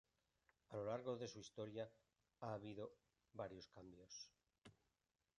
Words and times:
A 0.69 0.77
lo 0.77 0.83
largo 0.85 1.15
de 1.15 1.27
su 1.27 1.37
historia 1.39 1.87
ha 2.39 2.53
habido 2.53 2.95
varios 3.33 3.67
cambios. 3.67 4.31